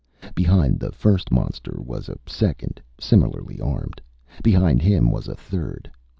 Behind 0.33 0.79
the 0.79 0.91
first 0.91 1.31
monster 1.31 1.77
was 1.79 2.09
a 2.09 2.17
second, 2.25 2.81
similarly 2.99 3.59
armed. 3.61 4.01
Behind 4.41 4.81
him 4.81 5.11
was 5.11 5.27
a 5.27 5.35
third. 5.35 5.91